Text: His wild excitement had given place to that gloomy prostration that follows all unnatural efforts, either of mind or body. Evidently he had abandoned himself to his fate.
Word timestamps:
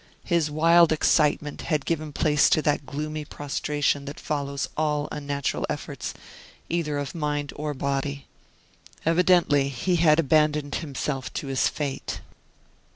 His 0.23 0.49
wild 0.49 0.91
excitement 0.91 1.61
had 1.61 1.85
given 1.85 2.11
place 2.11 2.49
to 2.49 2.63
that 2.63 2.87
gloomy 2.87 3.23
prostration 3.23 4.05
that 4.05 4.19
follows 4.19 4.67
all 4.75 5.07
unnatural 5.11 5.63
efforts, 5.69 6.15
either 6.69 6.97
of 6.97 7.13
mind 7.13 7.53
or 7.55 7.75
body. 7.75 8.25
Evidently 9.05 9.69
he 9.69 9.97
had 9.97 10.19
abandoned 10.19 10.73
himself 10.81 11.31
to 11.35 11.45
his 11.45 11.67
fate. 11.67 12.19